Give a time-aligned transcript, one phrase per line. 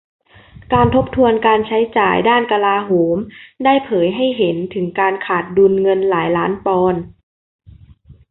[0.73, 3.17] การทบทวนการใช้จ่ายด้านกลาโหม
[3.63, 7.01] ได้เผยให้เห็นถึงการขาดดุลเงินหลายล้านปอนด์